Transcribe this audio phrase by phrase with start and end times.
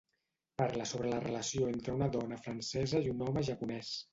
[0.61, 3.97] Parla sobre la relació entre una dona francesa i un home japonès.